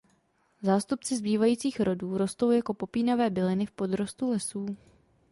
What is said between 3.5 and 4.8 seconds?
v podrostu lesů.